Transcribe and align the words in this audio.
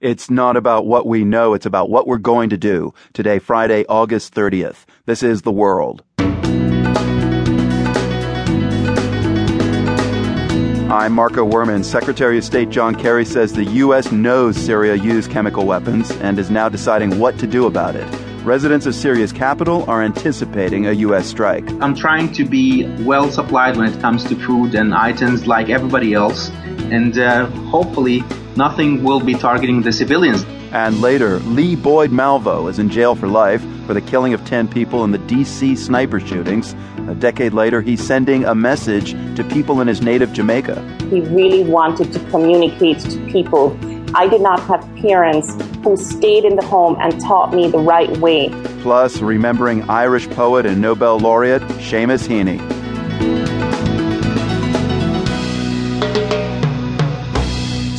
It's 0.00 0.30
not 0.30 0.56
about 0.56 0.86
what 0.86 1.06
we 1.06 1.24
know, 1.24 1.52
it's 1.52 1.66
about 1.66 1.90
what 1.90 2.06
we're 2.06 2.16
going 2.16 2.48
to 2.50 2.56
do. 2.56 2.94
Today, 3.12 3.38
Friday, 3.38 3.84
August 3.86 4.34
30th. 4.34 4.86
This 5.04 5.22
is 5.22 5.42
The 5.42 5.52
World. 5.52 6.02
I'm 10.88 11.12
Marco 11.12 11.46
Werman. 11.46 11.84
Secretary 11.84 12.38
of 12.38 12.44
State 12.44 12.70
John 12.70 12.94
Kerry 12.94 13.26
says 13.26 13.52
the 13.52 13.64
U.S. 13.64 14.10
knows 14.10 14.56
Syria 14.56 14.94
used 14.94 15.30
chemical 15.30 15.66
weapons 15.66 16.10
and 16.12 16.38
is 16.38 16.50
now 16.50 16.70
deciding 16.70 17.18
what 17.18 17.38
to 17.38 17.46
do 17.46 17.66
about 17.66 17.94
it. 17.94 18.08
Residents 18.42 18.86
of 18.86 18.94
Syria's 18.94 19.34
capital 19.34 19.84
are 19.86 20.02
anticipating 20.02 20.86
a 20.86 20.92
U.S. 20.92 21.26
strike. 21.26 21.70
I'm 21.82 21.94
trying 21.94 22.32
to 22.32 22.46
be 22.46 22.86
well 23.04 23.30
supplied 23.30 23.76
when 23.76 23.92
it 23.92 24.00
comes 24.00 24.24
to 24.24 24.34
food 24.34 24.74
and 24.74 24.94
items 24.94 25.46
like 25.46 25.68
everybody 25.68 26.14
else, 26.14 26.48
and 26.90 27.18
uh, 27.18 27.44
hopefully 27.68 28.24
nothing 28.56 29.02
will 29.02 29.20
be 29.20 29.34
targeting 29.34 29.82
the 29.82 29.92
civilians. 29.92 30.44
And 30.72 31.00
later, 31.00 31.40
Lee 31.40 31.74
Boyd 31.74 32.10
Malvo 32.10 32.70
is 32.70 32.78
in 32.78 32.90
jail 32.90 33.16
for 33.16 33.26
life 33.26 33.62
for 33.86 33.94
the 33.94 34.00
killing 34.00 34.34
of 34.34 34.44
10 34.44 34.68
people 34.68 35.02
in 35.02 35.10
the 35.10 35.18
D.C. 35.18 35.74
sniper 35.74 36.20
shootings. 36.20 36.76
A 37.08 37.14
decade 37.14 37.52
later, 37.52 37.82
he's 37.82 38.00
sending 38.00 38.44
a 38.44 38.54
message 38.54 39.12
to 39.36 39.42
people 39.42 39.80
in 39.80 39.88
his 39.88 40.00
native 40.00 40.32
Jamaica. 40.32 40.80
He 41.10 41.22
really 41.22 41.64
wanted 41.64 42.12
to 42.12 42.20
communicate 42.30 43.00
to 43.00 43.18
people. 43.32 43.76
I 44.14 44.28
did 44.28 44.40
not 44.40 44.60
have 44.62 44.82
parents 44.96 45.56
who 45.82 45.96
stayed 45.96 46.44
in 46.44 46.56
the 46.56 46.64
home 46.64 46.96
and 47.00 47.20
taught 47.20 47.52
me 47.52 47.68
the 47.68 47.78
right 47.78 48.16
way. 48.18 48.50
Plus, 48.82 49.20
remembering 49.20 49.88
Irish 49.90 50.28
poet 50.30 50.66
and 50.66 50.80
Nobel 50.80 51.18
laureate 51.18 51.62
Seamus 51.62 52.28
Heaney. 52.28 52.60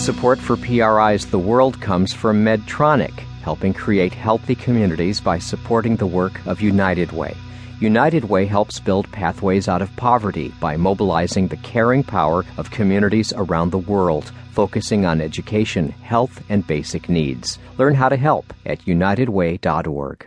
Support 0.00 0.38
for 0.38 0.56
PRI's 0.56 1.26
The 1.26 1.38
World 1.38 1.78
comes 1.78 2.14
from 2.14 2.42
Medtronic, 2.42 3.18
helping 3.42 3.74
create 3.74 4.14
healthy 4.14 4.54
communities 4.54 5.20
by 5.20 5.38
supporting 5.38 5.94
the 5.94 6.06
work 6.06 6.40
of 6.46 6.62
United 6.62 7.12
Way. 7.12 7.36
United 7.80 8.24
Way 8.24 8.46
helps 8.46 8.80
build 8.80 9.12
pathways 9.12 9.68
out 9.68 9.82
of 9.82 9.94
poverty 9.96 10.54
by 10.58 10.78
mobilizing 10.78 11.48
the 11.48 11.58
caring 11.58 12.02
power 12.02 12.46
of 12.56 12.70
communities 12.70 13.34
around 13.36 13.72
the 13.72 13.84
world, 13.92 14.32
focusing 14.52 15.04
on 15.04 15.20
education, 15.20 15.90
health, 15.90 16.42
and 16.48 16.66
basic 16.66 17.10
needs. 17.10 17.58
Learn 17.76 17.94
how 17.94 18.08
to 18.08 18.16
help 18.16 18.54
at 18.64 18.80
unitedway.org. 18.86 20.26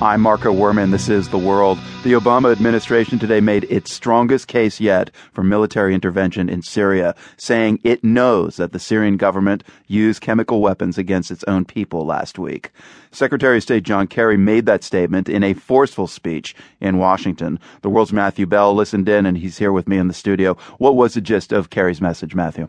I'm 0.00 0.20
Marco 0.20 0.54
Werman. 0.54 0.92
This 0.92 1.08
is 1.08 1.28
The 1.28 1.38
World. 1.38 1.76
The 2.04 2.12
Obama 2.12 2.52
administration 2.52 3.18
today 3.18 3.40
made 3.40 3.64
its 3.64 3.92
strongest 3.92 4.46
case 4.46 4.78
yet 4.78 5.10
for 5.32 5.42
military 5.42 5.92
intervention 5.92 6.48
in 6.48 6.62
Syria, 6.62 7.16
saying 7.36 7.80
it 7.82 8.04
knows 8.04 8.58
that 8.58 8.70
the 8.70 8.78
Syrian 8.78 9.16
government 9.16 9.64
used 9.88 10.20
chemical 10.20 10.60
weapons 10.60 10.98
against 10.98 11.32
its 11.32 11.42
own 11.48 11.64
people 11.64 12.06
last 12.06 12.38
week. 12.38 12.70
Secretary 13.10 13.56
of 13.56 13.64
State 13.64 13.82
John 13.82 14.06
Kerry 14.06 14.36
made 14.36 14.66
that 14.66 14.84
statement 14.84 15.28
in 15.28 15.42
a 15.42 15.52
forceful 15.52 16.06
speech 16.06 16.54
in 16.80 16.98
Washington. 16.98 17.58
The 17.82 17.90
World's 17.90 18.12
Matthew 18.12 18.46
Bell 18.46 18.72
listened 18.72 19.08
in, 19.08 19.26
and 19.26 19.36
he's 19.36 19.58
here 19.58 19.72
with 19.72 19.88
me 19.88 19.98
in 19.98 20.06
the 20.06 20.14
studio. 20.14 20.56
What 20.78 20.94
was 20.94 21.14
the 21.14 21.20
gist 21.20 21.50
of 21.50 21.70
Kerry's 21.70 22.00
message, 22.00 22.36
Matthew? 22.36 22.68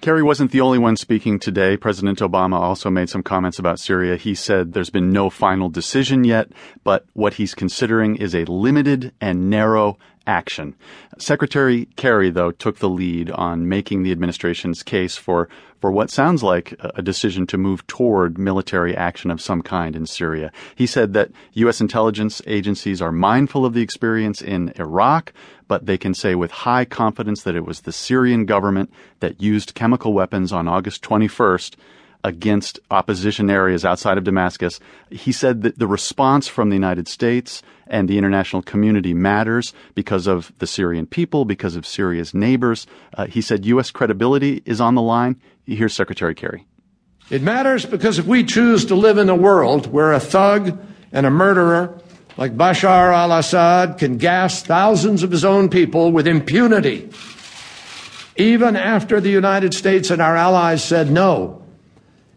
Kerry 0.00 0.22
wasn't 0.22 0.50
the 0.50 0.60
only 0.60 0.78
one 0.78 0.96
speaking 0.96 1.38
today. 1.38 1.76
President 1.76 2.18
Obama 2.20 2.58
also 2.58 2.90
made 2.90 3.10
some 3.10 3.22
comments 3.22 3.58
about 3.58 3.78
Syria. 3.78 4.16
He 4.16 4.34
said 4.34 4.72
there's 4.72 4.90
been 4.90 5.10
no 5.10 5.30
final 5.30 5.68
decision 5.68 6.24
yet, 6.24 6.50
but 6.82 7.04
what 7.12 7.34
he's 7.34 7.54
considering 7.54 8.16
is 8.16 8.34
a 8.34 8.44
limited 8.44 9.12
and 9.20 9.50
narrow 9.50 9.98
action. 10.26 10.74
Secretary 11.18 11.86
Kerry, 11.96 12.30
though, 12.30 12.50
took 12.50 12.78
the 12.78 12.88
lead 12.88 13.30
on 13.30 13.68
making 13.68 14.02
the 14.02 14.12
administration's 14.12 14.82
case 14.82 15.16
for, 15.16 15.48
for 15.80 15.90
what 15.90 16.10
sounds 16.10 16.42
like 16.42 16.74
a 16.80 17.02
decision 17.02 17.46
to 17.46 17.58
move 17.58 17.86
toward 17.86 18.38
military 18.38 18.96
action 18.96 19.30
of 19.30 19.40
some 19.40 19.62
kind 19.62 19.94
in 19.94 20.06
Syria. 20.06 20.50
He 20.74 20.86
said 20.86 21.12
that 21.12 21.30
U.S. 21.54 21.80
intelligence 21.80 22.40
agencies 22.46 23.02
are 23.02 23.12
mindful 23.12 23.64
of 23.64 23.74
the 23.74 23.82
experience 23.82 24.40
in 24.40 24.72
Iraq, 24.76 25.32
but 25.68 25.86
they 25.86 25.98
can 25.98 26.14
say 26.14 26.34
with 26.34 26.50
high 26.50 26.84
confidence 26.84 27.42
that 27.42 27.56
it 27.56 27.64
was 27.64 27.82
the 27.82 27.92
Syrian 27.92 28.44
government 28.44 28.92
that 29.20 29.40
used 29.40 29.74
chemical 29.74 30.12
weapons 30.12 30.52
on 30.52 30.68
August 30.68 31.02
21st 31.02 31.76
against 32.24 32.80
opposition 32.90 33.50
areas 33.50 33.84
outside 33.84 34.18
of 34.18 34.24
Damascus. 34.24 34.80
He 35.10 35.30
said 35.30 35.62
that 35.62 35.78
the 35.78 35.86
response 35.86 36.48
from 36.48 36.70
the 36.70 36.74
United 36.74 37.06
States 37.06 37.62
and 37.86 38.08
the 38.08 38.16
international 38.16 38.62
community 38.62 39.12
matters 39.12 39.74
because 39.94 40.26
of 40.26 40.52
the 40.58 40.66
Syrian 40.66 41.06
people, 41.06 41.44
because 41.44 41.76
of 41.76 41.86
Syria's 41.86 42.32
neighbors. 42.32 42.86
Uh, 43.12 43.26
he 43.26 43.42
said 43.42 43.66
U.S. 43.66 43.90
credibility 43.90 44.62
is 44.64 44.80
on 44.80 44.94
the 44.94 45.02
line. 45.02 45.38
Here's 45.66 45.94
Secretary 45.94 46.34
Kerry. 46.34 46.66
It 47.30 47.42
matters 47.42 47.86
because 47.86 48.18
if 48.18 48.26
we 48.26 48.42
choose 48.44 48.86
to 48.86 48.94
live 48.94 49.18
in 49.18 49.28
a 49.28 49.36
world 49.36 49.86
where 49.86 50.12
a 50.12 50.20
thug 50.20 50.78
and 51.12 51.26
a 51.26 51.30
murderer 51.30 52.00
like 52.36 52.56
Bashar 52.56 53.12
al 53.12 53.32
Assad 53.32 53.98
can 53.98 54.18
gas 54.18 54.62
thousands 54.62 55.22
of 55.22 55.30
his 55.30 55.44
own 55.44 55.68
people 55.68 56.10
with 56.10 56.26
impunity, 56.26 57.10
even 58.36 58.76
after 58.76 59.20
the 59.20 59.30
United 59.30 59.72
States 59.72 60.10
and 60.10 60.20
our 60.20 60.36
allies 60.36 60.82
said 60.82 61.10
no, 61.10 61.63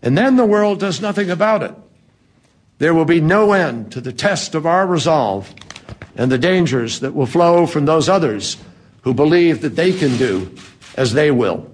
and 0.02 0.18
then 0.18 0.36
the 0.36 0.46
world 0.46 0.80
does 0.80 1.02
nothing 1.02 1.30
about 1.30 1.64
it, 1.64 1.74
there 2.80 2.94
will 2.94 3.06
be 3.06 3.22
no 3.22 3.54
end 3.54 3.92
to 3.92 4.02
the 4.02 4.14
test 4.14 4.56
of 4.56 4.66
our 4.66 4.86
resolve 4.86 5.54
and 6.16 6.32
the 6.32 6.38
dangers 6.38 7.00
that 7.00 7.14
will 7.14 7.26
flow 7.26 7.66
from 7.66 7.86
those 7.86 8.10
others 8.10 8.58
who 9.02 9.14
believe 9.14 9.62
that 9.62 9.76
they 9.76 9.94
can 9.94 10.18
do 10.18 10.54
as 10.96 11.14
they 11.14 11.32
will. 11.32 11.72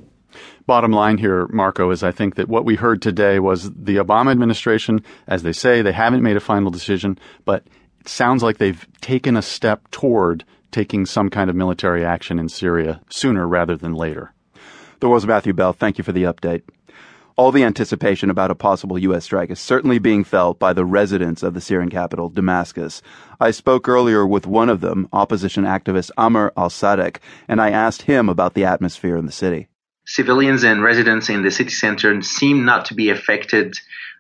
Bottom 0.66 0.92
line 0.92 1.18
here, 1.18 1.48
Marco, 1.48 1.90
is 1.92 2.04
I 2.04 2.12
think 2.12 2.36
that 2.36 2.48
what 2.48 2.64
we 2.64 2.76
heard 2.76 3.02
today 3.02 3.40
was 3.40 3.70
the 3.72 3.98
Obama 3.98 4.32
administration, 4.32 5.04
as 5.28 5.44
they 5.44 5.52
say, 5.52 5.82
they 5.82 5.92
haven't 5.92 6.24
made 6.24 6.38
a 6.38 6.42
final 6.42 6.72
decision, 6.72 7.18
but 7.44 7.66
it 8.00 8.08
sounds 8.08 8.44
like 8.44 8.58
they've 8.58 8.88
taken 9.02 9.36
a 9.36 9.42
step 9.42 9.90
toward 9.92 10.46
taking 10.72 11.06
some 11.06 11.30
kind 11.30 11.50
of 11.50 11.56
military 11.56 12.06
action 12.06 12.40
in 12.40 12.48
Syria 12.50 13.02
sooner 13.10 13.48
rather 13.48 13.76
than 13.76 13.94
later. 13.94 14.34
There 15.02 15.10
was 15.10 15.28
Matthew 15.28 15.54
Bell. 15.54 15.74
Thank 15.74 15.98
you 15.98 16.04
for 16.04 16.14
the 16.14 16.24
update. 16.24 16.64
All 17.36 17.52
the 17.52 17.64
anticipation 17.64 18.30
about 18.30 18.52
a 18.52 18.56
possible 18.56 19.00
U.S. 19.00 19.24
strike 19.24 19.50
is 19.50 19.60
certainly 19.60 19.98
being 19.98 20.24
felt 20.24 20.60
by 20.60 20.72
the 20.72 20.86
residents 20.86 21.42
of 21.42 21.56
the 21.56 21.62
Syrian 21.62 21.90
capital, 21.90 22.30
Damascus. 22.30 23.02
I 23.40 23.50
spoke 23.50 23.90
earlier 23.90 24.26
with 24.26 24.46
one 24.46 24.70
of 24.70 24.82
them, 24.82 25.10
opposition 25.12 25.64
activist 25.64 26.12
Amr 26.16 26.54
al 26.56 26.70
Sadek, 26.70 27.18
and 27.48 27.60
I 27.60 27.72
asked 27.72 28.04
him 28.04 28.30
about 28.30 28.54
the 28.54 28.66
atmosphere 28.66 29.18
in 29.18 29.26
the 29.26 29.32
city. 29.32 29.68
Civilians 30.06 30.64
and 30.64 30.84
residents 30.84 31.28
in 31.28 31.42
the 31.42 31.50
city 31.50 31.72
center 31.72 32.22
seem 32.22 32.66
not 32.66 32.86
to 32.86 32.94
be 32.94 33.10
affected 33.10 33.74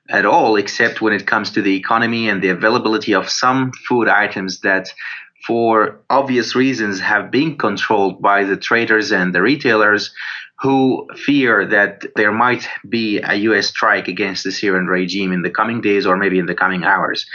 at 0.09 0.25
all, 0.25 0.55
except 0.55 0.99
when 0.99 1.13
it 1.13 1.27
comes 1.27 1.51
to 1.51 1.61
the 1.61 1.75
economy 1.75 2.29
and 2.29 2.41
the 2.41 2.49
availability 2.49 3.13
of 3.13 3.29
some 3.29 3.71
food 3.87 4.07
items 4.07 4.61
that 4.61 4.91
for 5.45 5.99
obvious 6.09 6.55
reasons 6.55 6.99
have 6.99 7.31
been 7.31 7.57
controlled 7.57 8.21
by 8.21 8.43
the 8.43 8.57
traders 8.57 9.11
and 9.11 9.35
the 9.35 9.41
retailers 9.41 10.13
who 10.61 11.07
fear 11.15 11.65
that 11.65 12.05
there 12.15 12.31
might 12.31 12.67
be 12.87 13.19
a 13.19 13.33
U.S. 13.33 13.67
strike 13.67 14.07
against 14.07 14.45
the 14.45 14.51
Syrian 14.51 14.87
regime 14.87 15.33
in 15.33 15.41
the 15.41 15.49
coming 15.49 15.81
days 15.81 16.05
or 16.05 16.15
maybe 16.15 16.39
in 16.39 16.45
the 16.45 16.55
coming 16.55 16.85
hours. 16.85 17.25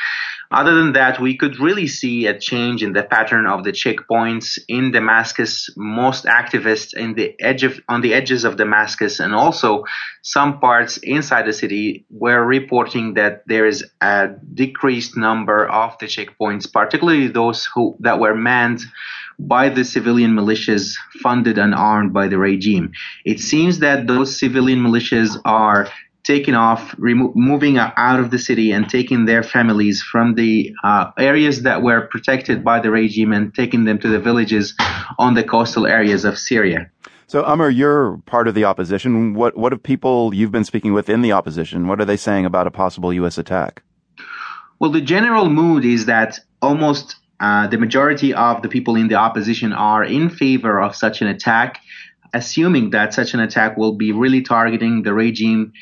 Other 0.50 0.75
than 0.75 0.94
that, 0.94 1.20
we 1.20 1.36
could 1.36 1.60
really 1.60 1.86
see 1.86 2.26
a 2.26 2.38
change 2.38 2.82
in 2.82 2.94
the 2.94 3.03
pattern 3.03 3.47
of 3.47 3.64
the 3.64 3.72
checkpoints 3.72 4.59
in 4.66 4.92
Damascus. 4.92 5.69
Most 5.76 6.25
activists 6.25 6.94
in 6.94 7.14
the 7.14 7.34
edge 7.38 7.64
of, 7.64 7.78
on 7.88 8.00
the 8.00 8.14
edges 8.14 8.44
of 8.44 8.56
Damascus 8.56 9.20
and 9.20 9.34
also 9.34 9.84
some 10.22 10.59
parts 10.59 10.97
inside 10.98 11.47
the 11.47 11.53
city 11.53 12.06
were 12.09 12.42
reporting 12.44 13.14
that 13.14 13.42
there 13.47 13.66
is 13.66 13.84
a 14.00 14.28
decreased 14.54 15.16
number 15.19 15.69
of 15.69 15.98
the 15.98 16.06
checkpoints, 16.06 16.72
particularly 16.72 17.28
those 17.28 17.66
who 17.66 17.97
that 18.00 18.19
were 18.19 18.34
manned 18.34 18.80
by 19.38 19.69
the 19.69 19.84
civilian 19.84 20.32
militias 20.32 20.94
funded 21.22 21.59
and 21.59 21.75
armed 21.75 22.12
by 22.12 22.26
the 22.26 22.38
regime. 22.38 22.91
It 23.25 23.38
seems 23.38 23.78
that 23.80 24.06
those 24.06 24.39
civilian 24.39 24.80
militias 24.80 25.41
are 25.44 25.89
taking 26.28 26.54
off, 26.54 26.95
remo- 26.98 27.33
moving 27.34 27.78
out 27.78 28.21
of 28.21 28.30
the 28.30 28.39
city 28.39 28.71
and 28.71 28.86
taking 28.86 29.25
their 29.25 29.42
families 29.42 30.03
from 30.03 30.34
the 30.34 30.71
uh, 30.84 31.10
areas 31.19 31.63
that 31.63 31.83
were 31.83 32.03
protected 32.03 32.63
by 32.63 32.78
the 32.78 32.91
regime 32.91 33.33
and 33.33 33.54
taking 33.54 33.84
them 33.86 33.98
to 33.98 34.09
the 34.09 34.21
villages 34.21 34.75
on 35.19 35.33
the 35.33 35.42
coastal 35.42 35.86
areas 35.86 36.27
of 36.27 36.39
Syria. 36.39 36.91
So, 37.28 37.45
Amr, 37.45 37.71
you're 37.71 38.19
part 38.27 38.47
of 38.47 38.54
the 38.54 38.65
opposition. 38.65 39.34
What 39.34 39.57
what 39.57 39.72
have 39.72 39.83
people 39.83 40.34
you've 40.34 40.53
been 40.53 40.65
speaking 40.65 40.92
with 40.92 41.09
in 41.09 41.22
the 41.22 41.33
opposition? 41.33 41.89
What 41.89 41.98
are 42.01 42.04
they 42.04 42.16
saying 42.16 42.45
about 42.45 42.66
a 42.66 42.71
possible 42.71 43.10
U.S. 43.15 43.39
attack? 43.39 43.83
Well, 44.80 44.91
the 44.91 45.01
general 45.01 45.48
mood 45.48 45.84
is 45.84 46.07
that 46.07 46.41
almost 46.60 47.16
uh, 47.41 47.66
the 47.69 47.78
majority 47.78 48.34
of 48.34 48.63
the 48.63 48.69
people 48.69 48.97
in 48.97 49.09
the 49.09 49.15
opposition 49.15 49.72
are 49.72 50.04
in 50.04 50.28
favor 50.28 50.80
of 50.80 50.95
such 50.95 51.22
an 51.22 51.28
attack, 51.28 51.80
assuming 52.34 52.91
that 52.91 53.15
such 53.15 53.34
an 53.34 53.41
attack 53.41 53.77
will 53.77 53.97
be 53.97 54.13
really 54.13 54.42
targeting 54.42 55.03
the 55.03 55.15
regime 55.15 55.72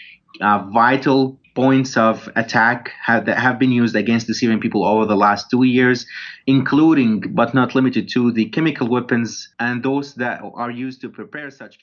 uh, 0.40 0.68
vital 0.72 1.38
points 1.54 1.96
of 1.96 2.28
attack 2.36 2.92
have, 3.02 3.24
that 3.24 3.38
have 3.38 3.58
been 3.58 3.72
used 3.72 3.96
against 3.96 4.26
the 4.26 4.34
Syrian 4.34 4.60
people 4.60 4.84
over 4.84 5.06
the 5.06 5.16
last 5.16 5.50
two 5.50 5.62
years, 5.62 6.06
including 6.46 7.20
but 7.34 7.54
not 7.54 7.74
limited 7.74 8.08
to 8.10 8.30
the 8.30 8.44
chemical 8.50 8.86
weapons 8.86 9.48
and 9.58 9.82
those 9.82 10.14
that 10.16 10.42
are 10.54 10.70
used 10.70 11.00
to 11.00 11.08
prepare 11.08 11.50
such 11.50 11.80